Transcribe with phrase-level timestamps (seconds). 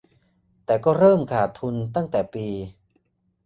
[0.65, 2.47] แต่ก็เริ่มขาดทุนตั้งแต่ปี